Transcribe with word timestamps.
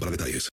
para 0.00 0.10
detalles. 0.10 0.48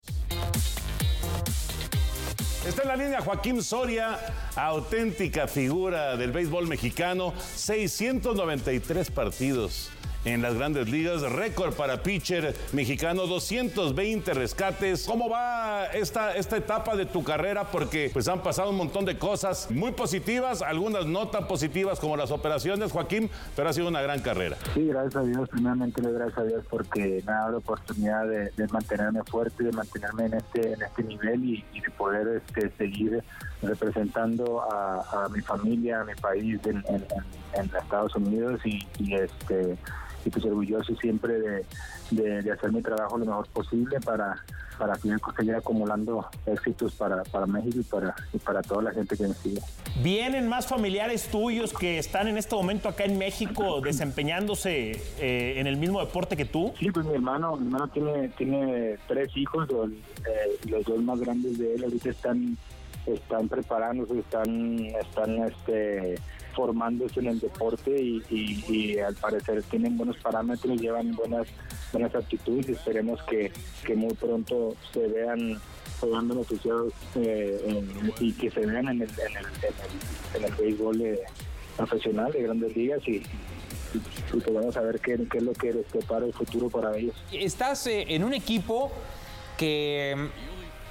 Está 2.68 2.82
en 2.82 2.88
la 2.88 2.96
línea 2.96 3.22
Joaquín 3.22 3.62
Soria, 3.62 4.18
auténtica 4.56 5.48
figura 5.48 6.18
del 6.18 6.32
béisbol 6.32 6.68
mexicano, 6.68 7.34
693 7.56 9.12
partidos 9.12 9.92
en 10.26 10.42
las 10.42 10.56
grandes 10.56 10.90
ligas, 10.90 11.22
récord 11.22 11.74
para 11.74 12.04
pitcher 12.04 12.56
mexicano, 12.74 13.28
220 13.28 14.34
rescates. 14.34 15.06
¿Cómo 15.06 15.30
va 15.30 15.86
esta, 15.88 16.36
esta 16.36 16.58
etapa 16.58 16.96
de 16.96 17.06
tu 17.06 17.24
carrera? 17.24 17.66
Porque 17.72 18.10
pues 18.12 18.28
han 18.28 18.42
pasado 18.42 18.72
un 18.72 18.78
montón 18.78 19.06
de 19.06 19.18
cosas 19.18 19.70
muy 19.72 19.92
positivas, 19.92 20.62
algunas 20.62 21.06
no 21.06 21.28
tan 21.28 21.48
positivas 21.48 22.00
como 22.00 22.18
las 22.18 22.32
operaciones, 22.32 22.92
Joaquín, 22.92 23.30
pero 23.56 23.70
ha 23.70 23.74
sido 23.74 23.88
una 23.88 24.02
gran 24.02 24.20
carrera. 24.22 24.58
Sí, 24.74 24.88
gracias 24.88 25.16
a 25.16 25.24
Dios, 25.24 25.48
primeramente 25.50 26.02
le 26.02 26.12
gracias 26.12 26.38
a 26.40 26.44
Dios 26.44 26.66
porque 26.70 27.24
me 27.26 27.32
ha 27.32 27.36
dado 27.36 27.52
la 27.52 27.58
oportunidad 27.58 28.26
de, 28.28 28.68
mantenerme 28.72 29.24
fuerte, 29.24 29.64
de 29.64 29.72
mantenerme 29.72 30.26
en 30.26 30.34
este, 30.34 30.74
en 30.74 30.82
este 30.82 31.04
nivel 31.04 31.44
y, 31.46 31.64
de 31.80 31.92
poder 31.92 32.42
este, 32.44 32.72
seguir 32.78 33.24
representando 33.62 34.62
a, 34.62 35.30
mi 35.34 35.42
familia, 35.42 36.02
a 36.02 36.06
mi 36.06 36.16
país 36.16 36.60
en, 36.66 36.84
Estados 37.76 38.16
Unidos 38.16 38.62
y, 38.66 38.86
este 39.14 39.78
y 40.26 40.30
pues 40.30 40.44
orgulloso 40.46 40.96
siempre 40.98 41.40
de, 41.40 41.66
de- 42.12 42.42
de 42.42 42.52
hacer 42.52 42.72
mi 42.72 42.82
trabajo 42.82 43.18
lo 43.18 43.26
mejor 43.26 43.48
posible 43.50 44.00
para 44.02 44.44
para 44.78 44.94
que 44.98 45.10
seguir 45.38 45.56
acumulando 45.56 46.26
éxitos 46.46 46.94
para, 46.96 47.24
para 47.24 47.46
México 47.46 47.78
y 47.80 47.84
para, 47.84 48.14
y 48.34 48.38
para 48.40 48.62
toda 48.62 48.82
la 48.84 48.92
gente 48.92 49.16
que 49.16 49.26
me 49.26 49.34
sigue. 49.34 49.62
¿Vienen 50.04 50.50
más 50.50 50.68
familiares 50.68 51.30
tuyos 51.32 51.72
que 51.72 51.98
están 51.98 52.28
en 52.28 52.38
este 52.38 52.56
momento 52.56 52.90
acá 52.90 53.06
en 53.06 53.18
México 53.18 53.80
desempeñándose 53.80 54.92
eh, 55.22 55.54
en 55.60 55.68
el 55.68 55.78
mismo 55.78 56.02
deporte 56.02 56.36
que 56.36 56.44
tú? 56.44 56.74
Sí, 56.78 56.92
pues 56.92 57.06
mi 57.06 57.14
hermano, 57.14 57.56
mi 57.56 57.68
hermano 57.68 57.88
tiene, 57.88 58.28
tiene 58.38 58.98
tres 59.08 59.30
hijos, 59.38 59.66
los, 59.72 59.90
eh, 59.92 60.58
los 60.68 60.84
dos 60.84 61.02
más 61.02 61.22
grandes 61.22 61.58
de 61.58 61.76
él 61.76 61.84
ahorita 61.86 62.10
están, 62.10 62.58
están 63.08 63.48
preparándose, 63.48 64.20
están, 64.20 64.80
están 64.80 65.44
este, 65.44 66.16
formándose 66.56 67.20
en 67.20 67.28
el 67.28 67.40
deporte 67.40 67.92
y, 68.02 68.98
al 69.00 69.16
parecer 69.16 69.62
tienen 69.64 69.98
buenos 69.98 70.18
parámetros, 70.18 70.80
llevan 70.80 71.12
buenas, 71.16 71.48
buenas 71.92 72.16
actitudes 72.16 72.70
y 72.70 72.72
esperemos 72.72 73.22
que, 73.24 73.52
que 73.86 73.96
muy 73.96 74.14
pronto 74.14 74.76
se 74.94 75.08
vean 75.08 75.60
jugando 76.00 76.36
beneficiados 76.36 76.94
eh, 77.16 77.84
y 78.20 78.34
que 78.34 78.50
se 78.52 78.62
vean 78.62 78.88
en 78.88 79.02
el, 79.02 79.10
en 79.10 79.38
el, 79.38 79.46
en 79.46 79.76
el, 80.36 80.44
en 80.44 80.44
el 80.44 80.54
béisbol 80.56 81.02
eh, 81.02 81.20
profesional 81.78 82.32
de 82.32 82.42
grandes 82.44 82.76
ligas 82.76 83.02
y, 83.08 83.24
y, 83.94 84.40
que 84.40 84.52
vamos 84.52 84.76
a 84.78 84.82
ver 84.82 85.00
qué, 85.00 85.18
qué 85.30 85.38
es 85.38 85.44
lo 85.44 85.54
que 85.54 85.74
les 85.74 85.86
prepara 85.86 86.26
el 86.26 86.34
futuro 86.34 86.70
para 86.70 86.98
ellos. 86.98 87.16
Estás 87.32 87.88
eh, 87.88 88.06
en 88.10 88.24
un 88.24 88.34
equipo 88.34 88.92
que 89.58 90.30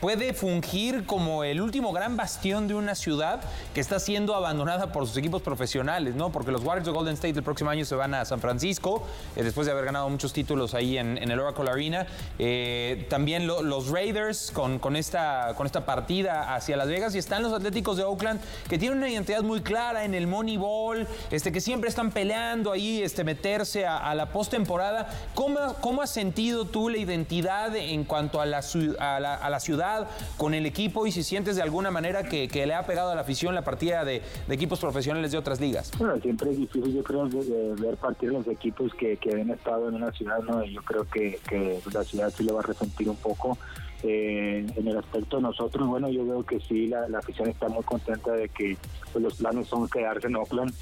puede 0.04 0.34
fungir 0.34 1.06
como 1.06 1.44
el 1.44 1.62
último 1.62 1.90
gran 1.90 2.14
bastión 2.14 2.68
de 2.68 2.74
una 2.74 2.94
ciudad 2.94 3.40
que 3.72 3.80
está 3.80 3.98
siendo 3.98 4.34
abandonada 4.34 4.92
por 4.92 5.06
sus 5.06 5.16
equipos 5.16 5.40
profesionales, 5.40 6.14
¿no? 6.14 6.30
Porque 6.30 6.52
los 6.52 6.62
Warriors 6.62 6.84
de 6.84 6.92
Golden 6.92 7.14
State 7.14 7.38
el 7.38 7.42
próximo 7.42 7.70
año 7.70 7.86
se 7.86 7.94
van 7.94 8.12
a 8.12 8.22
San 8.26 8.38
Francisco, 8.38 9.02
eh, 9.34 9.42
después 9.42 9.64
de 9.64 9.72
haber 9.72 9.86
ganado 9.86 10.10
muchos 10.10 10.34
títulos 10.34 10.74
ahí 10.74 10.98
en, 10.98 11.16
el 11.16 11.40
Oracle 11.40 11.70
Arena. 11.70 12.06
Eh, 12.38 13.06
también 13.08 13.46
lo- 13.46 13.62
los 13.62 13.88
Raiders 13.88 14.50
con, 14.50 14.94
esta, 14.94 15.54
con 15.56 15.64
esta 15.64 15.86
partida 15.86 16.54
hacia 16.54 16.76
Las 16.76 16.88
Vegas 16.88 17.14
y 17.14 17.18
están 17.18 17.42
los 17.42 17.54
Atléticos 17.54 17.96
de 17.96 18.04
Oakland 18.04 18.42
que 18.68 18.76
tienen 18.76 18.98
una 18.98 19.08
identidad 19.08 19.42
muy 19.42 19.62
clara 19.62 20.04
en 20.04 20.12
el 20.14 20.26
Moneyball, 20.26 21.08
este, 21.30 21.50
que 21.50 21.62
siempre 21.62 21.88
están 21.88 22.10
peleando 22.10 22.72
ahí, 22.72 23.00
este, 23.02 23.24
meterse 23.24 23.86
a, 23.86 24.14
la 24.14 24.26
postemporada. 24.26 25.08
¿Cómo, 25.34 25.76
¿Cómo 25.80 26.02
has 26.02 26.10
sentido 26.10 26.66
tú 26.66 26.90
la 26.90 26.98
identidad 26.98 27.74
en 27.74 28.04
cuanto 28.04 28.42
a 28.42 28.44
la 28.44 28.60
ciudad 28.60 29.93
con 30.36 30.54
el 30.54 30.66
equipo 30.66 31.06
y 31.06 31.12
si 31.12 31.22
sientes 31.22 31.56
de 31.56 31.62
alguna 31.62 31.90
manera 31.90 32.24
que, 32.24 32.48
que 32.48 32.66
le 32.66 32.74
ha 32.74 32.86
pegado 32.86 33.10
a 33.10 33.14
la 33.14 33.22
afición 33.22 33.54
la 33.54 33.62
partida 33.62 34.04
de, 34.04 34.22
de 34.46 34.54
equipos 34.54 34.78
profesionales 34.80 35.32
de 35.32 35.38
otras 35.38 35.60
ligas? 35.60 35.90
Bueno, 35.98 36.16
siempre 36.20 36.50
es 36.50 36.58
difícil, 36.58 36.94
yo 36.94 37.02
creo, 37.02 37.28
de, 37.28 37.44
de 37.44 37.82
ver 37.82 37.96
partir 37.96 38.30
los 38.30 38.46
equipos 38.46 38.92
que, 38.94 39.16
que 39.16 39.32
han 39.40 39.50
estado 39.50 39.88
en 39.88 39.94
una 39.96 40.10
ciudad, 40.12 40.38
¿no? 40.40 40.64
Y 40.64 40.74
yo 40.74 40.82
creo 40.82 41.04
que, 41.08 41.38
que 41.48 41.80
la 41.92 42.04
ciudad 42.04 42.32
sí 42.36 42.44
le 42.44 42.52
va 42.52 42.60
a 42.60 42.64
resentir 42.64 43.08
un 43.08 43.16
poco. 43.16 43.58
Eh, 44.06 44.66
en 44.76 44.86
el 44.86 44.98
aspecto 44.98 45.36
de 45.36 45.44
nosotros, 45.44 45.88
bueno, 45.88 46.10
yo 46.10 46.26
veo 46.26 46.42
que 46.44 46.60
sí, 46.60 46.88
la, 46.88 47.08
la 47.08 47.20
afición 47.20 47.48
está 47.48 47.68
muy 47.68 47.82
contenta 47.84 48.32
de 48.32 48.50
que 48.50 48.76
pues, 49.12 49.24
los 49.24 49.34
planes 49.36 49.66
son 49.66 49.88
quedarse 49.88 50.26
en 50.26 50.36
Oakland. 50.36 50.74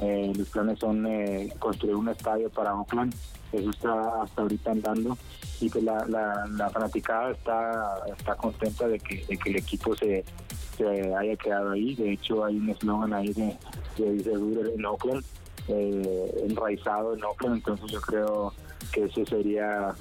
Eh, 0.00 0.32
los 0.36 0.48
planes 0.48 0.78
son 0.78 1.06
eh, 1.06 1.52
construir 1.58 1.96
un 1.96 2.08
estadio 2.08 2.50
para 2.50 2.74
Oakland. 2.74 3.14
Eso 3.52 3.70
está 3.70 4.22
hasta 4.22 4.42
ahorita 4.42 4.70
andando. 4.70 5.16
Y 5.60 5.70
que 5.70 5.82
la, 5.82 6.04
la, 6.06 6.46
la 6.56 6.70
fanaticada 6.70 7.32
está, 7.32 7.96
está 8.16 8.34
contenta 8.36 8.86
de 8.86 8.98
que, 9.00 9.24
de 9.26 9.36
que 9.36 9.50
el 9.50 9.56
equipo 9.56 9.96
se, 9.96 10.24
se 10.76 11.14
haya 11.14 11.36
quedado 11.36 11.72
ahí. 11.72 11.94
De 11.94 12.12
hecho, 12.12 12.44
hay 12.44 12.56
un 12.56 12.70
eslogan 12.70 13.12
ahí 13.12 13.32
de, 13.32 13.56
Rooted 13.98 14.74
en 14.74 14.84
Oakland, 14.84 15.24
eh, 15.68 16.44
enraizado 16.48 17.14
en 17.14 17.24
Oakland. 17.24 17.56
Entonces 17.56 17.90
yo 17.90 18.00
creo 18.00 18.52
que 18.92 19.04
eso 19.04 19.24
sería 19.26 19.94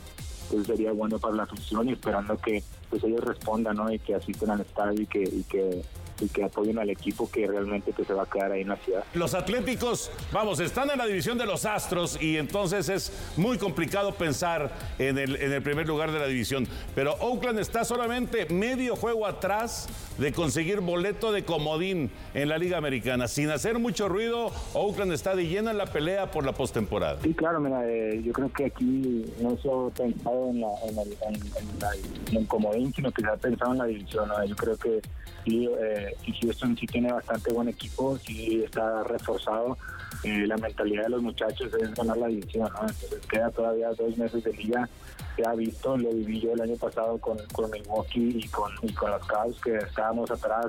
pues 0.49 0.65
sería 0.65 0.93
bueno 0.93 1.19
para 1.19 1.35
la 1.35 1.43
afición 1.43 1.89
y 1.89 1.93
esperando 1.93 2.37
que 2.37 2.63
pues 2.89 3.03
ellos 3.03 3.21
respondan 3.21 3.75
¿no? 3.75 3.91
y 3.91 3.99
que 3.99 4.15
asisten 4.15 4.49
al 4.49 4.61
estadio 4.61 5.01
y 5.01 5.05
que, 5.05 5.23
y 5.23 5.43
que 5.43 5.83
y 6.19 6.27
que 6.27 6.43
apoyen 6.43 6.77
al 6.79 6.89
equipo 6.89 7.29
que 7.29 7.45
realmente 7.47 7.91
que 7.93 8.03
se 8.05 8.13
va 8.13 8.23
a 8.23 8.25
quedar 8.25 8.51
ahí 8.51 8.61
en 8.61 8.69
la 8.69 8.77
ciudad. 8.77 9.03
Los 9.13 9.33
Atléticos, 9.33 10.11
vamos, 10.31 10.59
están 10.59 10.89
en 10.89 10.97
la 10.97 11.05
división 11.05 11.37
de 11.37 11.45
los 11.45 11.65
Astros 11.65 12.21
y 12.21 12.37
entonces 12.37 12.89
es 12.89 13.11
muy 13.37 13.57
complicado 13.57 14.13
pensar 14.15 14.71
en 14.99 15.17
el, 15.17 15.35
en 15.35 15.51
el 15.53 15.61
primer 15.61 15.87
lugar 15.87 16.11
de 16.11 16.19
la 16.19 16.27
división. 16.27 16.67
Pero 16.95 17.13
Oakland 17.19 17.59
está 17.59 17.83
solamente 17.83 18.45
medio 18.47 18.95
juego 18.95 19.25
atrás 19.25 19.87
de 20.17 20.31
conseguir 20.33 20.79
boleto 20.81 21.31
de 21.31 21.43
comodín 21.45 22.09
en 22.33 22.49
la 22.49 22.57
Liga 22.57 22.77
Americana. 22.77 23.27
Sin 23.27 23.49
hacer 23.51 23.77
mucho 23.79 24.09
ruido, 24.09 24.51
Oakland 24.73 25.13
está 25.13 25.35
de 25.35 25.45
lleno 25.47 25.69
en 25.71 25.77
la 25.77 25.85
pelea 25.85 26.31
por 26.31 26.45
la 26.45 26.53
postemporada. 26.53 27.19
Sí, 27.21 27.33
claro, 27.33 27.59
mira, 27.59 27.81
eh, 27.87 28.21
yo 28.23 28.33
creo 28.33 28.51
que 28.51 28.65
aquí 28.65 29.25
no 29.39 29.57
se 29.61 29.69
ha 29.69 29.93
pensado 30.05 30.49
en, 30.49 30.61
la, 30.61 30.67
en, 30.87 30.97
el, 30.99 31.17
en, 31.27 31.35
en 31.35 31.79
la- 32.41 32.47
comodín, 32.47 32.93
sino 32.93 33.11
que 33.11 33.21
se 33.21 33.27
ha 33.27 33.35
pensado 33.35 33.71
en 33.73 33.77
la 33.79 33.85
división. 33.85 34.27
¿no? 34.29 34.43
Yo 34.45 34.55
creo 34.55 34.77
que 34.77 35.01
sí, 35.45 35.67
eh, 35.79 36.06
sí, 36.23 36.33
Houston 36.41 36.77
sí 36.77 36.85
tiene 36.87 37.11
bastante 37.11 37.53
buen 37.53 37.67
equipo, 37.67 38.17
sí 38.17 38.63
está 38.63 39.03
reforzado. 39.03 39.77
Eh, 40.23 40.47
la 40.47 40.57
mentalidad 40.57 41.03
de 41.03 41.09
los 41.09 41.21
muchachos 41.21 41.71
es 41.73 41.93
ganar 41.93 42.17
la 42.17 42.27
división, 42.27 42.69
¿no? 42.73 42.81
Entonces 42.81 43.19
queda 43.29 43.51
todavía 43.51 43.89
dos 43.89 44.17
meses 44.17 44.43
de 44.43 44.53
liga. 44.53 44.89
Se 45.35 45.45
ha 45.45 45.53
visto, 45.53 45.95
lo 45.97 46.09
viví 46.09 46.41
yo 46.41 46.53
el 46.53 46.61
año 46.61 46.75
pasado 46.75 47.17
con, 47.19 47.37
con 47.53 47.69
Milwaukee 47.69 48.39
y 48.43 48.47
con, 48.47 48.71
y 48.81 48.91
con 48.93 49.11
los 49.11 49.25
Cavs, 49.27 49.59
que 49.61 49.77
estábamos 49.77 50.31
atrás 50.31 50.67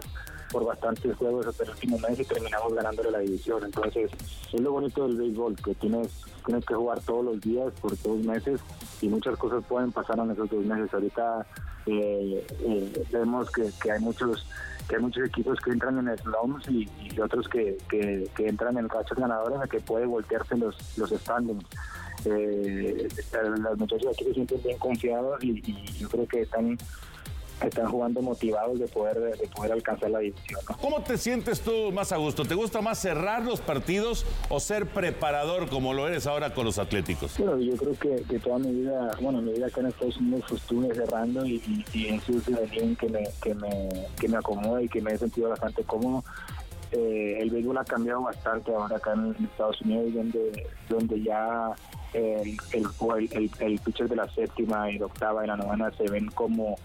por 0.50 0.64
bastantes 0.64 1.14
juegos 1.16 1.46
hasta 1.46 1.64
el 1.64 1.70
último 1.70 1.98
mes 1.98 2.18
y 2.18 2.24
terminamos 2.24 2.74
ganándole 2.74 3.10
la 3.10 3.18
división. 3.18 3.64
Entonces, 3.64 4.10
es 4.52 4.60
lo 4.60 4.72
bonito 4.72 5.06
del 5.06 5.16
béisbol, 5.16 5.56
que 5.56 5.74
tienes, 5.74 6.08
tienes 6.44 6.64
que 6.64 6.74
jugar 6.74 7.00
todos 7.00 7.24
los 7.24 7.40
días 7.40 7.72
por 7.80 8.00
dos 8.02 8.18
meses 8.18 8.60
y 9.00 9.08
muchas 9.08 9.36
cosas 9.36 9.64
pueden 9.66 9.92
pasar 9.92 10.18
en 10.18 10.30
esos 10.30 10.48
dos 10.50 10.64
meses. 10.64 10.92
Ahorita 10.92 11.46
eh, 11.86 12.46
eh, 12.60 13.04
vemos 13.12 13.50
que, 13.50 13.70
que 13.82 13.92
hay 13.92 14.00
muchos 14.00 14.46
que 14.88 14.96
hay 14.96 15.02
muchos 15.02 15.26
equipos 15.26 15.58
que 15.60 15.70
entran 15.70 15.98
en 15.98 16.16
slums 16.18 16.68
y, 16.68 16.88
y 17.00 17.20
otros 17.20 17.48
que, 17.48 17.76
que, 17.88 18.28
que 18.34 18.48
entran 18.48 18.78
en 18.78 18.88
rachas 18.88 19.18
ganadoras 19.18 19.62
a 19.62 19.68
que 19.68 19.80
puede 19.80 20.06
voltearse 20.06 20.56
los, 20.56 20.76
los 20.96 21.10
standings. 21.10 21.64
Eh, 22.24 23.08
los 23.32 23.78
muchachos 23.78 24.08
aquí 24.12 24.24
se 24.24 24.34
sienten 24.34 24.62
bien 24.62 24.78
confiados 24.78 25.44
y 25.44 25.62
yo 25.98 26.08
creo 26.08 26.26
que 26.26 26.42
están 26.42 26.76
están 27.62 27.88
jugando 27.90 28.22
motivados 28.22 28.78
de 28.78 28.86
poder 28.86 29.18
de 29.18 29.48
poder 29.48 29.72
alcanzar 29.72 30.10
la 30.10 30.20
división. 30.20 30.60
¿no? 30.68 30.76
¿Cómo 30.78 31.02
te 31.02 31.18
sientes 31.18 31.60
tú 31.60 31.92
más 31.92 32.12
a 32.12 32.16
gusto? 32.16 32.44
¿Te 32.44 32.54
gusta 32.54 32.80
más 32.80 32.98
cerrar 32.98 33.44
los 33.44 33.60
partidos 33.60 34.24
o 34.48 34.60
ser 34.60 34.86
preparador 34.86 35.68
como 35.68 35.94
lo 35.94 36.06
eres 36.06 36.26
ahora 36.26 36.54
con 36.54 36.64
los 36.64 36.78
Atléticos? 36.78 37.36
Bueno, 37.38 37.58
yo 37.58 37.76
creo 37.76 37.98
que, 37.98 38.22
que 38.28 38.38
toda 38.38 38.58
mi 38.58 38.72
vida, 38.72 39.10
bueno, 39.20 39.42
mi 39.42 39.52
vida 39.52 39.66
acá 39.66 39.80
en 39.80 39.88
Estados 39.88 40.16
Unidos 40.18 40.44
pues, 40.48 40.62
estuve 40.62 40.94
cerrando 40.94 41.44
y, 41.44 41.56
y, 41.66 41.84
y 41.92 42.06
eso 42.08 42.32
es 42.32 42.48
línea 42.48 42.96
que 42.98 43.08
me, 43.08 43.28
que, 43.42 43.54
me, 43.54 43.88
que 44.20 44.28
me 44.28 44.36
acomoda 44.36 44.82
y 44.82 44.88
que 44.88 45.00
me 45.00 45.12
he 45.12 45.18
sentido 45.18 45.50
bastante 45.50 45.82
cómodo. 45.84 46.24
Eh, 46.90 47.38
el 47.40 47.50
béisbol 47.50 47.76
ha 47.76 47.84
cambiado 47.84 48.22
bastante 48.22 48.74
ahora 48.74 48.96
acá 48.96 49.12
en 49.12 49.34
Estados 49.44 49.80
Unidos, 49.82 50.14
donde, 50.14 50.66
donde 50.88 51.22
ya 51.22 51.74
el, 52.14 52.56
el, 52.72 52.86
el, 53.18 53.28
el, 53.32 53.50
el 53.60 53.78
pitcher 53.80 54.08
de 54.08 54.16
la 54.16 54.28
séptima 54.32 54.90
y 54.90 54.98
la 54.98 55.06
octava 55.06 55.44
y 55.44 55.48
la 55.48 55.56
novena 55.56 55.90
se 55.98 56.04
ven 56.08 56.28
como 56.28 56.76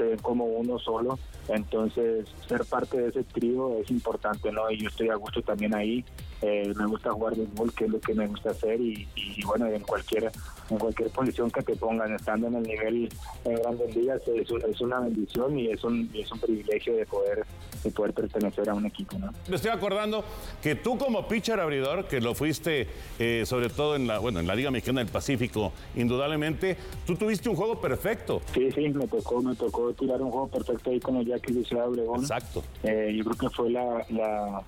se 0.00 0.08
ven 0.08 0.18
como 0.18 0.44
uno 0.44 0.78
solo. 0.78 1.18
Entonces, 1.48 2.26
ser 2.48 2.64
parte 2.64 2.98
de 2.98 3.08
ese 3.08 3.24
trío 3.24 3.76
es 3.78 3.90
importante, 3.90 4.50
¿no? 4.50 4.70
Y 4.70 4.78
yo 4.78 4.88
estoy 4.88 5.08
a 5.10 5.16
gusto 5.16 5.42
también 5.42 5.74
ahí. 5.74 6.04
Eh, 6.40 6.72
me 6.74 6.86
gusta 6.86 7.12
jugar 7.12 7.36
béisbol, 7.36 7.74
que 7.74 7.84
es 7.84 7.90
lo 7.90 8.00
que 8.00 8.14
me 8.14 8.26
gusta 8.26 8.50
hacer. 8.50 8.80
Y, 8.80 9.06
y, 9.14 9.44
bueno, 9.44 9.66
en 9.66 9.82
cualquier 9.82 10.30
en 10.70 10.78
cualquier 10.78 11.10
posición 11.10 11.50
que 11.50 11.62
te 11.62 11.76
pongan, 11.76 12.14
estando 12.14 12.48
en 12.48 12.56
el 12.56 12.62
nivel 12.62 13.08
en 13.44 13.54
grandes 13.56 13.94
ligas, 13.96 14.22
es, 14.28 14.50
es 14.50 14.80
una 14.80 15.00
bendición 15.00 15.58
y 15.58 15.68
es 15.68 15.82
un, 15.84 16.08
y 16.12 16.20
es 16.20 16.32
un 16.32 16.38
privilegio 16.38 16.96
de 16.96 17.06
poder, 17.06 17.44
de 17.82 17.90
poder 17.90 18.12
pertenecer 18.12 18.68
a 18.68 18.74
un 18.74 18.86
equipo, 18.86 19.18
¿no? 19.18 19.32
Me 19.48 19.56
estoy 19.56 19.70
acordando 19.70 20.24
que 20.62 20.74
tú 20.74 20.96
como 20.96 21.26
pitcher 21.26 21.60
abridor, 21.60 22.06
que 22.06 22.20
lo 22.20 22.34
fuiste 22.34 22.86
eh, 23.18 23.44
sobre 23.46 23.68
todo 23.68 23.96
en 23.96 24.06
la, 24.06 24.18
bueno, 24.18 24.40
en 24.40 24.46
la 24.46 24.54
Liga 24.54 24.70
Mexicana 24.70 25.00
del 25.00 25.10
Pacífico, 25.10 25.72
indudablemente, 25.96 26.76
tú 27.06 27.16
tuviste 27.16 27.48
un 27.48 27.56
juego 27.56 27.80
perfecto. 27.80 28.40
Sí, 28.54 28.70
sí, 28.72 28.88
me 28.88 29.06
tocó, 29.06 29.42
me 29.42 29.54
tocó 29.54 29.92
tirar 29.92 30.22
un 30.22 30.30
juego 30.30 30.48
perfecto 30.48 30.90
ahí 30.90 31.00
con 31.00 31.16
los 31.16 31.26
Yaquis 31.26 31.56
de 31.56 31.64
Ciudad 31.64 31.88
Obregón. 31.88 32.20
Exacto. 32.20 32.62
Eh, 32.82 33.12
yo 33.16 33.24
creo 33.24 33.36
que 33.36 33.56
fue 33.56 33.70
la, 33.70 34.04
la, 34.10 34.62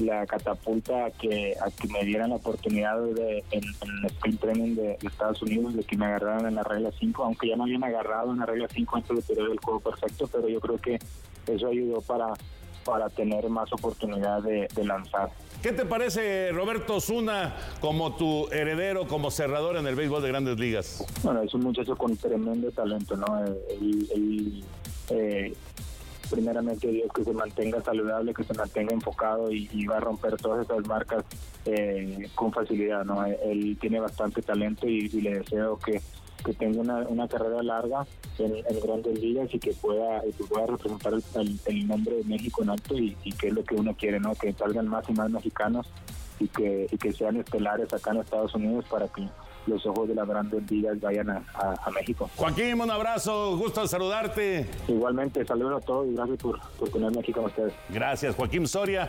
la 0.00 0.26
catapulta 0.26 1.06
a 1.06 1.10
que, 1.10 1.54
a 1.60 1.70
que 1.70 1.88
me 1.88 2.04
dieran 2.04 2.30
la 2.30 2.36
oportunidad 2.36 2.98
de, 3.00 3.44
en, 3.50 3.64
en 3.64 3.98
el 4.02 4.06
sprint 4.06 4.40
training 4.40 4.74
de, 4.74 4.82
de 4.82 4.98
Estados 5.02 5.42
Unidos 5.42 5.74
de 5.74 5.84
que 5.84 5.96
me 5.96 6.06
agarraran 6.06 6.46
en 6.46 6.54
la 6.54 6.62
regla 6.62 6.90
5, 6.98 7.24
aunque 7.24 7.48
ya 7.48 7.56
me 7.56 7.64
habían 7.64 7.84
agarrado 7.84 8.32
en 8.32 8.38
la 8.38 8.46
regla 8.46 8.68
5 8.72 8.96
antes 8.96 9.16
de 9.16 9.22
tirar 9.34 9.50
el 9.50 9.58
juego 9.58 9.80
perfecto, 9.80 10.28
pero 10.30 10.48
yo 10.48 10.60
creo 10.60 10.78
que 10.78 10.98
eso 11.46 11.68
ayudó 11.68 12.00
para, 12.00 12.34
para 12.84 13.08
tener 13.10 13.48
más 13.48 13.72
oportunidad 13.72 14.42
de, 14.42 14.68
de 14.74 14.84
lanzar. 14.84 15.30
¿Qué 15.62 15.72
te 15.72 15.84
parece 15.84 16.52
Roberto 16.52 16.96
Osuna 16.96 17.56
como 17.80 18.14
tu 18.16 18.48
heredero, 18.52 19.08
como 19.08 19.30
cerrador 19.30 19.76
en 19.76 19.86
el 19.86 19.94
béisbol 19.94 20.22
de 20.22 20.28
grandes 20.28 20.58
ligas? 20.58 21.04
Bueno, 21.22 21.42
es 21.42 21.52
un 21.54 21.62
muchacho 21.62 21.96
con 21.96 22.16
tremendo 22.16 22.70
talento, 22.70 23.16
¿no? 23.16 23.44
Él, 23.44 24.08
él, 24.14 24.64
eh, 25.10 25.54
primeramente 26.30 26.88
Dios 26.88 27.10
que 27.14 27.24
se 27.24 27.32
mantenga 27.32 27.80
saludable, 27.82 28.34
que 28.34 28.44
se 28.44 28.54
mantenga 28.54 28.94
enfocado 28.94 29.50
y, 29.50 29.86
va 29.86 29.96
a 29.98 30.00
romper 30.00 30.36
todas 30.36 30.64
esas 30.64 30.86
marcas 30.86 31.24
eh, 31.64 32.28
con 32.34 32.52
facilidad, 32.52 33.04
¿no? 33.04 33.24
Él, 33.24 33.36
él 33.44 33.78
tiene 33.80 34.00
bastante 34.00 34.42
talento 34.42 34.86
y, 34.88 35.06
y 35.12 35.20
le 35.20 35.38
deseo 35.38 35.78
que, 35.78 36.00
que 36.44 36.52
tenga 36.54 36.80
una, 36.80 36.98
una 37.08 37.28
carrera 37.28 37.62
larga 37.62 38.06
en, 38.38 38.54
en 38.56 38.80
grandes 38.80 39.18
ligas 39.20 39.48
y 39.54 39.58
que 39.58 39.72
pueda, 39.72 40.26
y 40.26 40.32
que 40.32 40.44
pueda 40.44 40.66
representar 40.66 41.14
el, 41.14 41.22
el- 41.34 41.60
el 41.66 41.88
nombre 41.88 42.16
de 42.16 42.24
México 42.24 42.62
en 42.62 42.70
alto 42.70 42.96
y, 42.96 43.16
y 43.24 43.32
que 43.32 43.48
es 43.48 43.52
lo 43.54 43.64
que 43.64 43.74
uno 43.74 43.94
quiere, 43.96 44.20
¿no? 44.20 44.34
Que 44.34 44.52
salgan 44.52 44.88
más 44.88 45.08
y 45.08 45.12
más 45.12 45.30
mexicanos 45.30 45.86
y 46.38 46.48
que, 46.48 46.86
y 46.90 46.98
que 46.98 47.12
sean 47.12 47.36
estelares 47.36 47.92
acá 47.94 48.10
en 48.10 48.18
Estados 48.20 48.54
Unidos 48.54 48.84
para 48.90 49.08
que 49.08 49.26
los 49.66 49.84
ojos 49.86 50.08
de 50.08 50.14
las 50.14 50.26
grandes 50.28 50.70
ligas 50.70 51.00
vayan 51.00 51.30
a, 51.30 51.42
a- 51.54 51.76
a 51.84 51.90
México. 51.90 52.30
Joaquín, 52.36 52.80
un 52.80 52.90
abrazo, 52.90 53.56
gusto 53.56 53.82
en 53.82 53.88
saludarte. 53.88 54.66
Igualmente, 54.88 55.44
saludos 55.44 55.82
a 55.82 55.86
todos 55.86 56.06
y 56.08 56.14
gracias 56.14 56.38
por, 56.38 56.60
por 56.78 56.90
aquí 57.18 57.32
con 57.32 57.44
ustedes. 57.46 57.72
Gracias, 57.88 58.34
Joaquín 58.34 58.66
Soria. 58.66 59.08